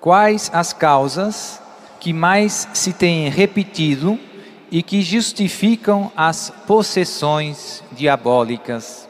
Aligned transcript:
Quais 0.00 0.50
as 0.54 0.72
causas 0.72 1.60
que 2.00 2.12
mais 2.12 2.66
se 2.72 2.92
têm 2.92 3.28
repetido 3.28 4.18
e 4.70 4.82
que 4.82 5.02
justificam 5.02 6.10
as 6.16 6.50
possessões 6.66 7.84
diabólicas? 7.92 9.06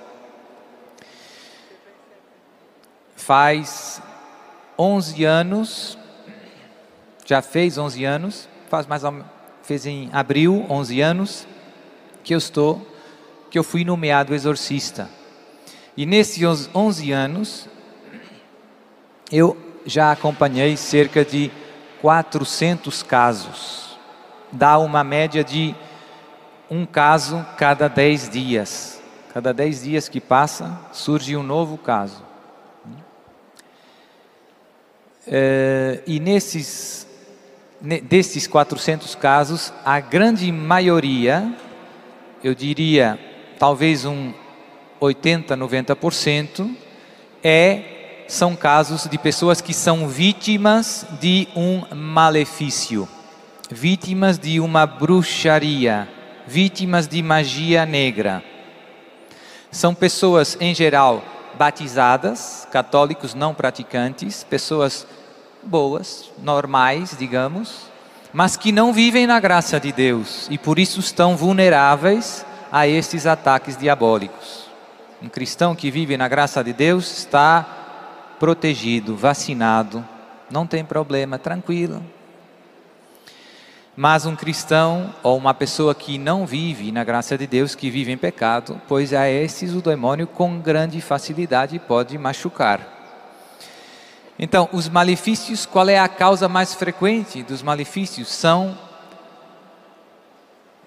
Faz 3.15 4.03
11 4.77 5.25
anos, 5.25 5.99
já 7.25 7.41
fez 7.41 7.79
11 7.79 8.05
anos, 8.05 8.49
faz 8.69 8.87
mais 8.87 9.03
fez 9.63 9.87
em 9.87 10.11
abril 10.13 10.67
11 10.69 11.01
anos 11.01 11.47
que 12.25 12.35
eu 12.35 12.39
estou 12.39 12.85
que 13.49 13.59
eu 13.59 13.65
fui 13.65 13.85
nomeado 13.85 14.35
exorcista. 14.35 15.09
E 15.97 16.07
nesses 16.07 16.71
11 16.75 17.13
anos 17.13 17.69
eu 19.31 19.70
já 19.85 20.13
acompanhei 20.13 20.77
cerca 20.77 21.25
de 21.25 21.51
400 22.01 23.03
casos. 23.03 23.99
Dá 24.53 24.79
uma 24.79 25.05
média 25.05 25.45
de 25.45 25.75
um 26.71 26.87
caso 26.87 27.45
cada 27.57 27.89
10 27.89 28.31
dias. 28.31 29.03
Cada 29.33 29.53
10 29.53 29.83
dias 29.83 30.09
que 30.09 30.21
passa, 30.21 30.81
surge 30.93 31.37
um 31.37 31.43
novo 31.43 31.79
caso. 31.79 32.25
É, 35.27 36.03
e 36.07 36.19
nesses, 36.19 37.07
desses 38.03 38.47
400 38.47 39.15
casos, 39.15 39.73
a 39.85 40.01
grande 40.01 40.51
maioria, 40.51 41.53
eu 42.43 42.55
diria 42.55 43.19
talvez 43.59 44.05
um 44.05 44.33
80, 44.99 45.57
90%, 45.57 46.75
é 47.43 48.00
são 48.31 48.55
casos 48.55 49.09
de 49.11 49.19
pessoas 49.19 49.61
que 49.61 49.75
são 49.75 50.07
vítimas 50.07 51.05
de 51.21 51.49
um 51.57 51.83
malefício, 51.95 53.09
vítimas 53.69 54.39
de 54.39 54.61
uma 54.61 54.87
bruxaria, 54.87 56.09
vítimas 56.47 57.09
de 57.09 57.21
magia 57.25 57.85
negra. 57.85 58.41
São 59.73 59.93
pessoas, 59.93 60.57
em 60.61 60.73
geral, 60.73 61.25
batizadas, 61.59 62.69
católicos 62.71 63.35
não 63.35 63.53
praticantes, 63.53 64.45
pessoas 64.45 65.05
boas, 65.65 66.31
normais, 66.39 67.17
digamos, 67.19 67.91
mas 68.33 68.57
que 68.57 68.71
não 68.71 68.93
vivem 68.93 69.27
na 69.27 69.41
graça 69.41 69.81
de 69.81 69.91
Deus 69.91 70.47
e 70.49 70.57
por 70.57 70.79
isso 70.79 71.01
estão 71.01 71.37
vulneráveis 71.37 72.47
a 72.71 72.87
estes 72.87 73.27
ataques 73.27 73.77
diabólicos. 73.77 74.71
Um 75.21 75.29
cristão 75.29 75.75
que 75.75 75.91
vive 75.91 76.17
na 76.17 76.29
graça 76.29 76.63
de 76.63 76.73
Deus 76.73 77.19
está 77.19 77.80
protegido, 78.41 79.15
vacinado, 79.15 80.03
não 80.51 80.67
tem 80.67 80.83
problema, 80.83 81.39
tranquilo. 81.39 82.03
Mas 83.95 84.25
um 84.25 84.35
cristão 84.35 85.15
ou 85.23 85.37
uma 85.37 85.53
pessoa 85.53 85.95
que 85.95 86.17
não 86.17 86.47
vive 86.47 86.91
na 86.91 87.05
graça 87.05 87.37
de 87.37 87.47
Deus, 87.47 87.75
que 87.75 87.91
vive 87.91 88.11
em 88.11 88.17
pecado, 88.17 88.81
pois 88.89 89.13
a 89.13 89.29
esses 89.29 89.75
o 89.75 89.83
demônio 89.83 90.27
com 90.27 90.59
grande 90.59 91.03
facilidade 91.03 91.79
pode 91.79 92.17
machucar. 92.17 92.81
Então, 94.39 94.71
os 94.73 94.89
malefícios, 94.89 95.67
qual 95.67 95.87
é 95.91 95.99
a 95.99 96.09
causa 96.09 96.49
mais 96.49 96.73
frequente 96.73 97.43
dos 97.43 97.63
malefícios? 97.63 98.29
São 98.29 98.79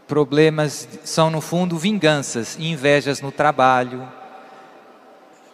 problemas, 0.07 0.89
são 1.03 1.29
no 1.29 1.39
fundo 1.39 1.77
vinganças, 1.77 2.57
invejas 2.59 3.21
no 3.21 3.31
trabalho, 3.31 4.11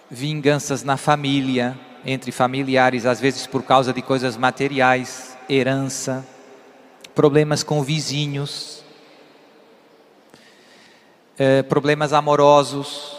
vinganças 0.10 0.82
na 0.82 0.96
família, 0.96 1.78
entre 2.06 2.32
familiares, 2.32 3.06
às 3.06 3.20
vezes 3.20 3.46
por 3.46 3.64
causa 3.64 3.94
de 3.94 4.02
coisas 4.02 4.38
materiais, 4.38 5.38
herança, 5.50 6.26
problemas 7.14 7.64
com 7.64 7.84
vizinhos, 7.84 8.84
eh, 11.38 11.64
problemas 11.64 12.14
amorosos, 12.14 13.18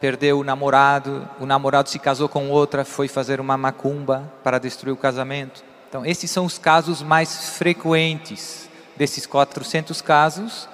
perdeu 0.00 0.38
o 0.40 0.44
namorado, 0.44 1.28
o 1.38 1.46
namorado 1.46 1.88
se 1.90 1.98
casou 1.98 2.28
com 2.28 2.48
outra, 2.50 2.84
foi 2.84 3.06
fazer 3.06 3.40
uma 3.40 3.56
macumba 3.56 4.32
para 4.42 4.58
destruir 4.58 4.92
o 4.92 4.96
casamento. 4.96 5.62
Então, 5.88 6.06
esses 6.06 6.30
são 6.30 6.46
os 6.46 6.56
casos 6.56 7.02
mais 7.02 7.50
frequentes. 7.50 8.68
Desses 8.96 9.26
400 9.26 10.00
casos, 10.00 10.68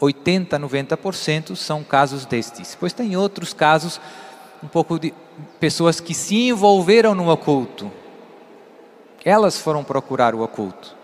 80, 0.00 0.58
90% 0.58 1.56
são 1.56 1.82
casos 1.82 2.24
destes. 2.24 2.76
Pois 2.78 2.92
tem 2.92 3.16
outros 3.16 3.52
casos 3.52 4.00
um 4.62 4.68
pouco 4.68 4.98
de 4.98 5.12
pessoas 5.60 6.00
que 6.00 6.14
se 6.14 6.48
envolveram 6.48 7.14
no 7.14 7.30
oculto. 7.30 7.90
Elas 9.24 9.58
foram 9.58 9.82
procurar 9.82 10.34
o 10.34 10.42
oculto. 10.42 10.94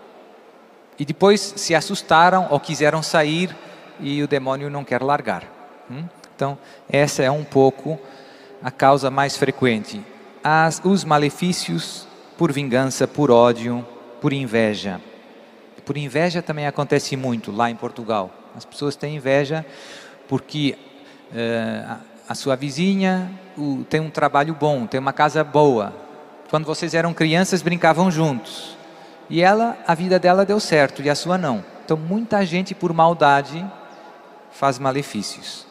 E 0.97 1.05
depois 1.05 1.53
se 1.55 1.73
assustaram 1.73 2.47
ou 2.49 2.59
quiseram 2.59 3.01
sair 3.03 3.55
e 3.99 4.21
o 4.21 4.27
demônio 4.27 4.69
não 4.69 4.83
quer 4.83 5.01
largar. 5.01 5.43
Hum? 5.89 6.05
Então, 6.35 6.57
essa 6.89 7.21
é 7.23 7.31
um 7.31 7.43
pouco 7.43 7.99
a 8.61 8.71
causa 8.71 9.11
mais 9.11 9.35
frequente. 9.35 10.01
As, 10.43 10.81
os 10.83 11.03
malefícios 11.03 12.07
por 12.37 12.51
vingança, 12.51 13.07
por 13.07 13.29
ódio, 13.29 13.85
por 14.21 14.33
inveja. 14.33 14.99
Por 15.85 15.97
inveja 15.97 16.41
também 16.41 16.65
acontece 16.65 17.15
muito 17.15 17.51
lá 17.51 17.69
em 17.69 17.75
Portugal. 17.75 18.31
As 18.55 18.65
pessoas 18.65 18.95
têm 18.95 19.17
inveja 19.17 19.65
porque 20.27 20.77
uh, 21.31 21.97
a 22.27 22.35
sua 22.35 22.55
vizinha 22.55 23.31
o, 23.57 23.83
tem 23.89 23.99
um 23.99 24.09
trabalho 24.09 24.55
bom, 24.59 24.85
tem 24.87 24.99
uma 24.99 25.13
casa 25.13 25.43
boa. 25.43 25.93
Quando 26.49 26.65
vocês 26.65 26.93
eram 26.93 27.13
crianças, 27.13 27.61
brincavam 27.61 28.09
juntos. 28.09 28.77
E 29.29 29.41
ela, 29.41 29.77
a 29.87 29.95
vida 29.95 30.19
dela 30.19 30.45
deu 30.45 30.59
certo 30.59 31.01
e 31.01 31.09
a 31.09 31.15
sua 31.15 31.37
não. 31.37 31.63
Então, 31.83 31.97
muita 31.97 32.45
gente 32.45 32.75
por 32.75 32.93
maldade 32.93 33.65
faz 34.51 34.77
malefícios. 34.77 35.65